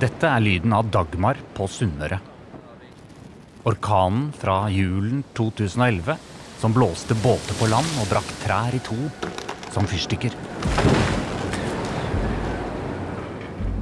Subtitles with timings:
[0.00, 2.16] Dette er lyden av Dagmar på Sunnmøre.
[3.68, 6.16] Orkanen fra julen 2011
[6.62, 8.96] som blåste båter på land og brakk trær i to
[9.74, 10.32] som fyrstikker.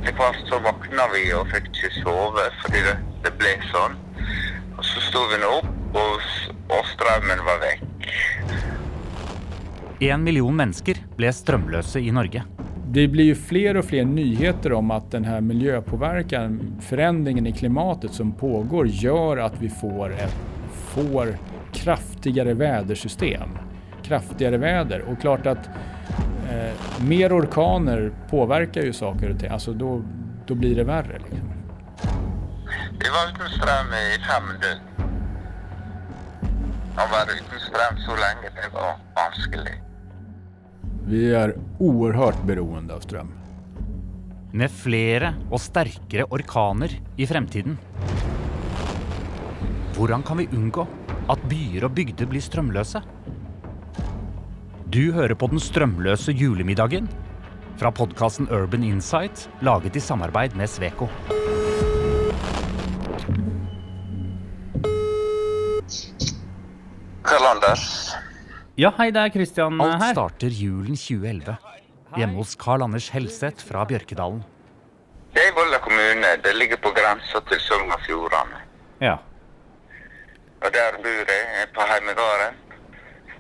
[0.03, 3.95] Etter hvert så våkna vi og fikk ikke sove fordi det, det ble sånn.
[4.75, 6.29] Og så sto vi nå opp, og,
[6.67, 8.09] og strømmen var vekk.
[10.11, 12.43] En million mennesker ble strømløse i Norge.
[12.91, 18.13] Det blir ju fler och fler nyheter om att den här miljöpåverkan, förändringen i klimatet
[18.13, 20.37] som pågår gör att vi får, ett,
[20.73, 21.39] får
[21.73, 23.59] kraftigare vädersystem.
[24.05, 25.69] Kraftigare väder och klart att
[26.51, 26.73] eh,
[27.05, 29.51] mer orkaner påverkar ju saker och ting.
[29.51, 30.03] Alltså då,
[30.47, 31.19] då blir det värre.
[31.19, 31.53] Liksom.
[33.01, 34.81] Det var uten strøm i fem Det
[36.97, 39.88] var være uten strøm så lenge, det var vanskelig.
[41.09, 43.31] Vi er oerhørt beroende av strøm.
[44.53, 47.79] Med flere og sterkere orkaner i fremtiden.
[49.97, 50.85] Hvordan kan vi unngå
[51.33, 53.01] at byer og bygder blir strømløse?
[54.93, 57.09] Du hører på Den strømløse julemiddagen
[57.81, 61.09] fra podkasten Urban Insight, laget i samarbeid med Sveko.
[67.25, 68.08] Karl Anders,
[68.79, 70.13] Ja, hei, det er Christian Alt her.
[70.15, 71.57] starter julen 2011
[72.17, 74.45] hjemme hos Carl Anders Helseth fra Bjørkedalen.
[75.35, 76.31] det er Volda kommune.
[76.45, 78.61] Det ligger på grensa til Sogn og Fjordane.
[79.03, 79.17] Ja.
[80.63, 82.57] Og der bor jeg på heimegården.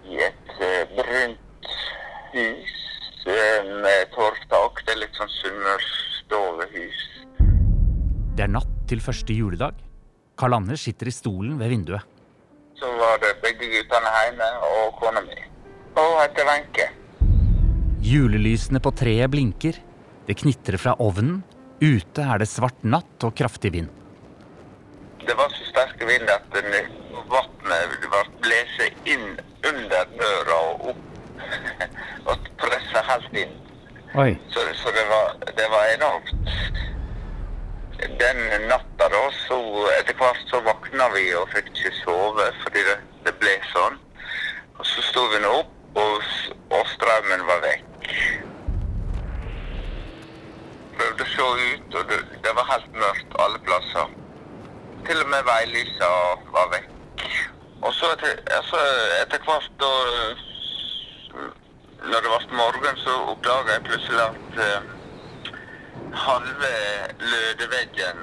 [0.09, 1.71] I et eh, brunt
[2.35, 2.77] hus
[3.27, 4.83] eh, med torvtak.
[4.87, 7.01] Det er litt sånn sunnmørsdovehus.
[8.39, 9.75] Det er natt til første juledag.
[10.39, 12.07] Carl Anders sitter i stolen ved vinduet.
[12.79, 15.39] Så var det begge guttene hjemme og kona mi.
[15.99, 16.89] Og heter Wenche.
[18.07, 19.81] Julelysene på treet blinker.
[20.29, 21.41] Det knitrer fra ovnen.
[21.83, 23.91] Ute er det svart natt og kraftig vind.
[25.27, 29.27] Det var så sterk vind at vannet ble blåst inn
[29.67, 31.05] under døra og opp.
[32.31, 33.55] og pressa helt inn.
[34.19, 34.33] Oi.
[34.55, 36.35] Så, så det, var, det var enormt.
[38.19, 38.41] Den
[38.71, 39.59] natta da, så
[39.99, 41.95] etter hvert så våkna vi og fikk ikke
[42.29, 43.97] sove fordi det, det ble sånn.
[44.79, 46.27] Og så sto vi nå opp, og,
[46.77, 48.11] og strømmen var vekk.
[50.99, 54.13] Prøvde å se ut, og det, det var helt mørkt alle plasser.
[55.07, 56.11] Til og med veilysa
[56.53, 56.93] var vekk.
[57.87, 58.79] Og så etter, altså,
[59.23, 59.93] etter hvert da
[62.09, 64.91] Når det ble morgen, så oppdaga jeg plutselig at eh,
[66.15, 66.71] halve
[67.21, 68.21] lødeveggen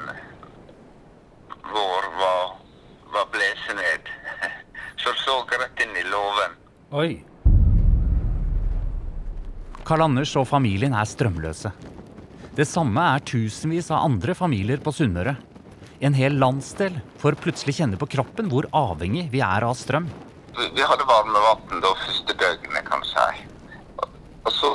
[1.73, 2.55] vår var,
[3.13, 4.11] var blåst ned.
[5.01, 6.53] Så så rett inn i låven.
[6.95, 7.09] Oi.
[9.85, 11.69] Karl Anders og familien er strømløse.
[12.55, 15.35] Det samme er tusenvis av andre familier på Sunnmøre.
[15.99, 20.07] En hel landsdel får plutselig kjenne på kroppen hvor avhengig vi er av strøm.
[20.55, 23.45] Vi, vi hadde varme vann da første døgnet, kan du si.
[23.99, 24.15] Og,
[24.47, 24.71] og så,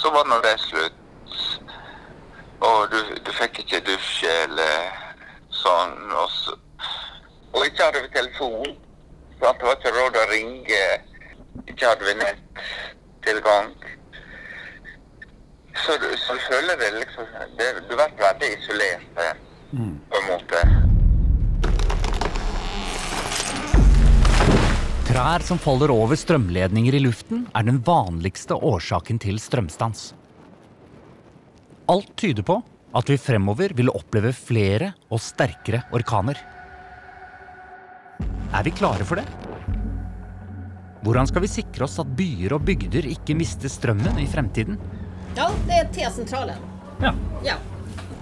[0.00, 0.96] så var nå det slutt.
[2.60, 4.90] Og du, du fikk ikke dusje eller
[5.54, 5.96] sånn.
[6.16, 6.56] Og, så,
[7.52, 8.76] og ikke hadde vi telefon.
[9.40, 9.58] Sant?
[9.58, 10.82] Det var ikke råd å ringe.
[11.66, 13.72] Ikke hadde vi nettilgang.
[15.84, 17.26] Så, du- så du føler det liksom
[17.58, 19.34] det, Du blir veldig isolert eh,
[19.72, 20.62] på en måte.
[25.10, 30.12] Trær som faller over strømledninger i luften, er den vanligste årsaken til strømstans.
[31.90, 32.60] Alt tyder på
[32.94, 36.38] at vi fremover vil oppleve flere og sterkere orkaner.
[38.50, 39.26] Er vi klare for det?
[41.00, 44.76] Hvordan skal vi sikre oss at byer og bygder ikke mister strømmen i fremtiden?
[45.38, 46.58] Ja, det er T-sentralen.
[47.00, 47.14] Ja.
[47.46, 47.56] Ja.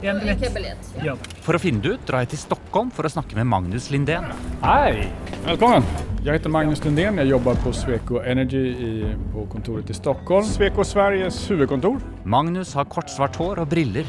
[0.02, 0.92] En biljett.
[1.02, 1.16] Ja.
[1.42, 4.28] For å finne det ut drar jeg til Stockholm for å snakke med Magnus Lindén.
[4.62, 5.08] Hei.
[5.42, 5.82] Velkommen.
[6.22, 7.18] Jeg heter Magnus Lindén.
[7.18, 8.92] Jeg jobber på Sweco Energy i,
[9.34, 10.46] på kontoret i Stockholm.
[10.46, 11.98] Sweco Sveriges huvudkontor.
[12.22, 14.06] Magnus har kort, svart hår og briller.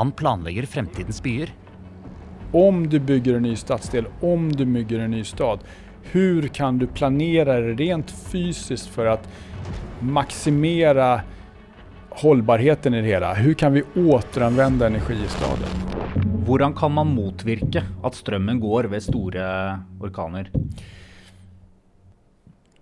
[0.00, 1.54] Han planlegger fremtidens byer.
[2.52, 5.58] Om du bygger en ny stadsdel, om du bygger en ny stad,
[6.02, 9.28] hur kan du planera rent fysiskt för att
[10.00, 11.20] maximera
[12.10, 13.34] hållbarheten i det hela?
[13.34, 15.68] Hur kan vi återanvända energi i staden?
[16.46, 20.50] Hvordan kan man motvirke at strømmen går ved store orkaner?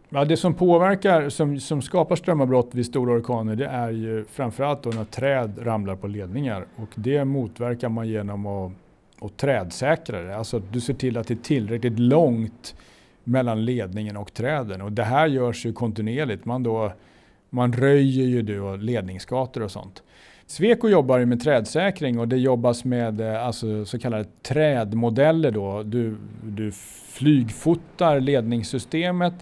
[0.09, 4.83] Ja, det som påverkar, som, som skapar strömavbrott vid stora orkaner, det är ju framförallt
[4.83, 6.67] då när träd ramlar på ledningar.
[6.77, 8.73] Och det motverkar man genom att,
[9.21, 10.37] att trädsäkra det.
[10.37, 12.75] Alltså du ser till att det är tillräckligt långt
[13.25, 14.83] mellan ledningen och träden.
[14.83, 16.45] Och det här görs ju kontinuerligt.
[16.45, 16.93] Man, då,
[17.51, 20.03] man röjer ju då ledningsgator och sånt.
[20.47, 25.51] Sweco jobbar med trädsäkring och det jobbas med eh, alltså, så kallade trädmodeller.
[25.51, 25.83] Då.
[25.83, 26.73] Du, du
[27.09, 29.35] flygfotar ledningssystemet,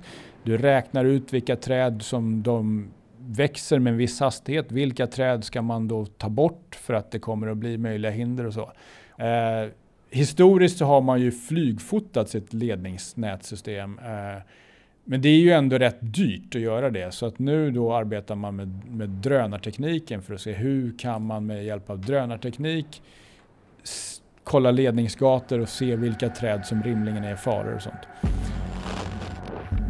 [0.42, 2.88] du räknar ut vilka träd som de
[3.18, 4.72] växer med en viss hastighet.
[4.72, 8.46] Vilka träd ska man då ta bort för att det kommer att bli möjliga hinder
[8.46, 8.72] och så.
[9.18, 9.70] Eh,
[10.10, 13.98] historiskt så har man ju flygfotat sitt ledningsnätsystem.
[13.98, 14.42] Eh,
[15.04, 17.14] men det är ju ändå rätt dyrt att göra det.
[17.14, 21.46] Så att nu då arbetar man med, med drönartekniken för att se hur kan man
[21.46, 23.02] med hjälp av drönarteknik
[24.44, 28.08] kolla ledningsgator och se vilka träd som rimligen är faror och sånt.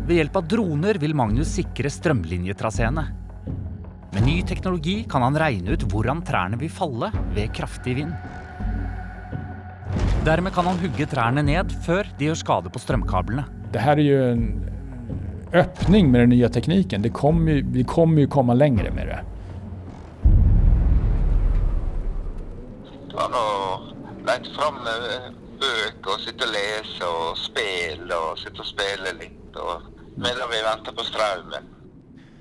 [0.06, 3.05] Ved hjelp av droner vil Magnus sikre strømlinjetraseene.
[4.12, 8.12] Med ny teknologi kan han regne ut hvordan trærne vil falle ved kraftig vind.
[10.25, 13.43] Dermed kan han hugge trærne ned før de gjør skade på strømkablene.
[13.75, 14.47] Det her er jo en
[15.53, 17.05] åpning med den nye teknikken.
[17.05, 19.19] Det kommer jo, vi kommer jo komme lenger med det.
[23.11, 23.44] Det var nå
[24.25, 25.29] lagt fram eh,
[25.61, 29.61] bøker og sitte og lese og spille og sitte og spille litt.
[29.61, 31.69] Og medan vi venter på strømmen.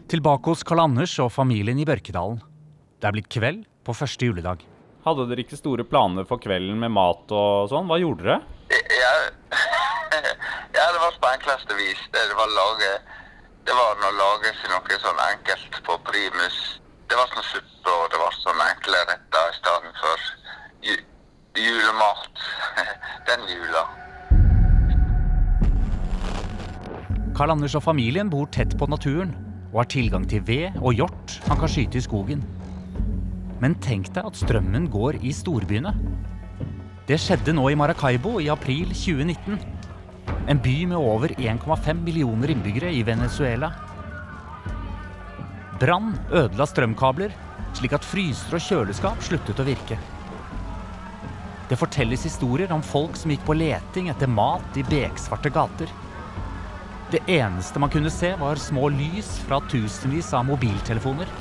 [0.08, 2.40] Tilbake hos Karl Anders og familien i Børkedalen.
[2.96, 4.64] Det er blitt kveld på første juledag.
[5.04, 7.90] Hadde dere ikke store planer for kvelden med mat og sånn?
[7.90, 8.38] Hva gjorde dere?
[8.72, 9.10] Ja,
[10.78, 12.00] ja, det var på enkleste vis.
[12.14, 12.94] Det var lage
[13.68, 16.62] Det var å lage seg noe sånn enkelt på primus.
[17.12, 20.26] Det var sånn suppe, og det var sånn enkle retter i stedet for
[20.88, 20.98] ju,
[21.60, 22.48] julemat
[23.28, 23.86] den jula.
[27.36, 29.36] Karl Anders og familien bor tett på naturen
[29.74, 32.44] og har tilgang til ved og hjort han kan skyte i skogen.
[33.64, 35.94] Men tenk deg at strømmen går i storbyene.
[37.08, 39.56] Det skjedde nå i Maracaibo i april 2019.
[40.52, 43.70] En by med over 1,5 millioner innbyggere i Venezuela.
[45.80, 47.32] Brann ødela strømkabler,
[47.80, 50.00] slik at fryser og kjøleskap sluttet å virke.
[51.72, 55.92] Det fortelles historier om folk som gikk på leting etter mat i beksvarte gater.
[57.16, 61.32] Det eneste man kunne se, var små lys fra tusenvis av mobiltelefoner.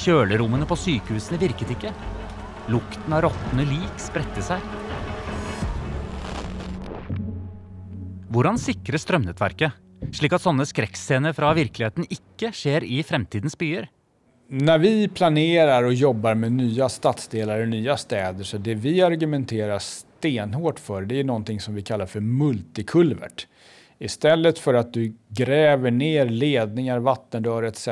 [0.00, 1.90] Kjølerommene på sykehusene virket ikke.
[2.72, 4.62] Lukten av råtne lik spredte seg.
[8.32, 9.76] Hvordan sikre strømnettverket,
[10.16, 13.90] slik at sånne skrekkscener fra virkeligheten ikke skjer i fremtidens byer?
[14.50, 19.84] Når vi planerer og jobber med nye stadsdeler og nye steder, så det vi argumenterer
[19.84, 23.44] stenhårt for, det er noe som vi kaller for multikulvert.
[24.02, 27.88] Istället för att du gräver ner ledningar, vattenrör etc.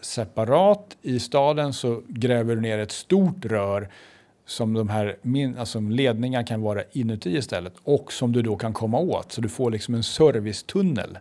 [0.00, 3.88] separat i staden så gräver du ner ett stort rör
[4.46, 5.16] som de här
[5.58, 9.32] alltså ledningar kan vara inuti istället och som du då kan komma åt.
[9.32, 11.18] Så du får liksom en servicetunnel.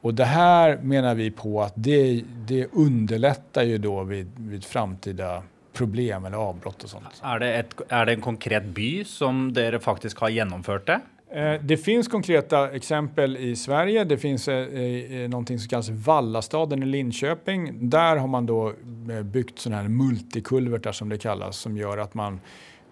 [0.00, 5.42] Och det här menar vi på att det, det underlättar ju då vid, vid framtida
[5.72, 7.04] problem eller avbrott och sånt.
[7.22, 11.00] Är det, ett, er det en konkret by som dere faktisk har gjennomført det?
[11.30, 14.04] Eh, Det finns konkreta exempel i Sverige.
[14.04, 17.90] Det finns eh, som kallas Vallastaden i Linköping.
[17.90, 18.68] Där har man då
[19.10, 22.40] eh, byggt sådana här multikulvertar som det kallas som gör att man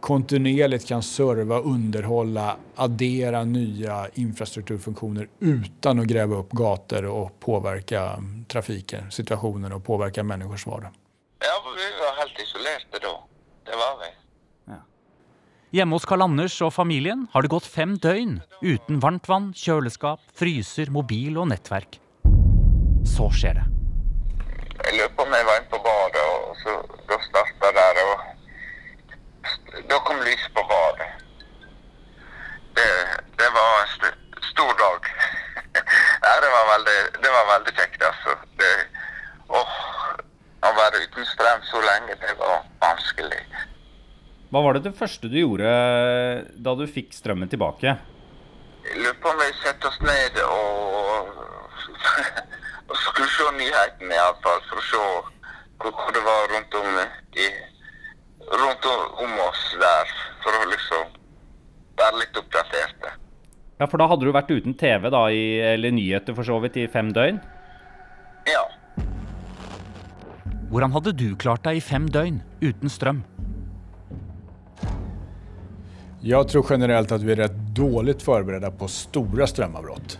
[0.00, 8.44] kontinuerligt kan serva, underhålla, addera nya infrastrukturfunktioner utan att gräva upp gator och påverka mm,
[8.44, 10.90] trafiken, situationen och påverka människors vardag.
[11.38, 13.24] Ja, vi var helt isolerte da.
[13.64, 14.23] Det var vi.
[15.74, 20.20] Hjemme hos Karl Anders og familien har det gått fem døgn uten varmt vann, kjøleskap,
[20.38, 21.96] fryser, mobil og nettverk.
[23.10, 23.64] Så skjer det.
[24.84, 26.76] Jeg lurer på om jeg var inne på badet, og så
[27.10, 31.10] da starta der, og da kom lys på badet.
[32.78, 32.88] Det,
[33.42, 34.14] det var en st
[34.52, 35.12] stor dag.
[35.74, 38.38] ja, det var veldig, det var veldig kjekt, altså.
[38.62, 38.72] Det,
[39.50, 39.76] åh,
[40.70, 43.42] å være uten strøm så lenge, det var vanskelig.
[44.54, 45.66] Hva var det det første du gjorde
[46.62, 47.96] da du fikk strømmen tilbake?
[48.84, 51.40] Jeg lurer på om vi setter oss ned og,
[52.92, 55.00] og skulle se nyhetene iallfall, for å se
[55.82, 57.02] hvor, det var rundt om,
[57.34, 57.48] i,
[58.62, 58.88] rundt
[59.26, 60.14] om oss der.
[60.46, 61.10] For å liksom
[61.98, 63.14] være litt oppdaterte.
[63.82, 65.44] Ja, for da hadde du vært uten TV, da, i,
[65.74, 67.42] eller nyheter for så vidt, i fem døgn?
[68.46, 68.62] Ja.
[70.70, 73.26] Hvordan hadde du klart deg i fem døgn uten strøm?
[76.26, 80.18] Jag tror generellt att vi är rätt dåligt förberedda på stora strömavbrott.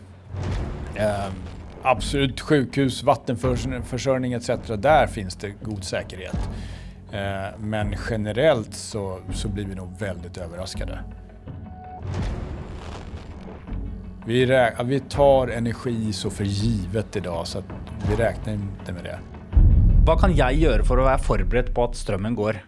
[0.95, 1.33] Eh,
[1.83, 4.51] absolut sjukhus, vattenförsörjning etc.
[4.79, 6.49] Där finns det god säkerhet.
[7.13, 10.99] Eh, men generellt så, så blir vi nog väldigt överraskade.
[14.27, 17.65] Vi, vi tar energi så för givet idag så att
[18.11, 19.19] vi räknar inte med det.
[20.05, 22.59] Hva kan jeg gjøre for å være forberedt på at strømmen går?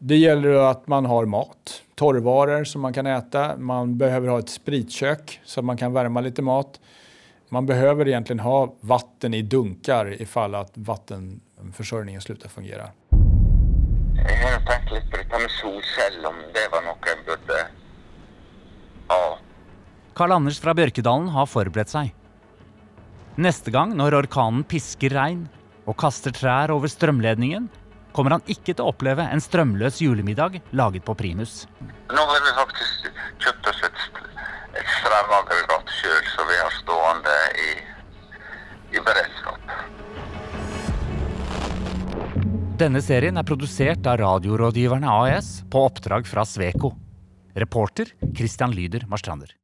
[0.00, 3.56] Det gäller att man har mat, torrvaror som man kan äta.
[3.56, 6.80] Man behöver ha ett spritkök så att man kan värma lite mat.
[7.48, 12.90] Man behöver egentligen ha vatten i dunkar ifall att vattenförsörjningen slutar fungera.
[14.18, 17.58] Jeg har tenkt litt på dette med solceller, om det var noe jeg burde
[19.08, 19.38] ha.
[20.14, 22.14] Karl Anders fra Bjørkedalen har forberedt seg.
[23.38, 25.46] Neste gang når orkanen pisker regn
[25.86, 27.68] og kaster trær over strømledningen,
[28.18, 31.68] kommer han ikke til å oppleve en strømløs julemiddag laget på primus.
[32.10, 33.06] Nå har vi faktisk
[33.44, 34.00] kjøpt oss et,
[34.80, 37.68] et strømaggregat sjøl, så vi har stående i,
[38.98, 39.76] i beredskap.
[42.78, 46.92] Denne serien er produsert av Radiorådgiverne AS på oppdrag fra Sveko.
[47.58, 49.58] Reporter Christian Lyder Marstrander.